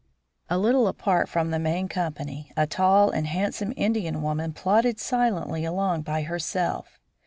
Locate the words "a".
0.49-0.57, 2.57-2.65